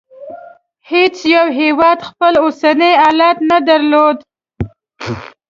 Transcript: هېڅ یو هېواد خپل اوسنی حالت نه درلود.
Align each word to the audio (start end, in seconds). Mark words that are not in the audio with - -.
هېڅ 0.91 1.15
یو 1.35 1.45
هېواد 1.59 1.99
خپل 2.09 2.33
اوسنی 2.43 2.91
حالت 3.01 3.37
نه 3.51 3.57
درلود. 3.67 4.17